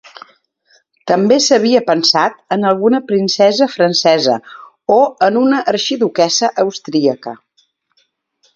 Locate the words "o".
4.95-4.99